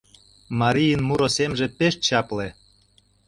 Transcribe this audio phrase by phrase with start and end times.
[0.59, 2.47] Марийын муро семже пеш чапле.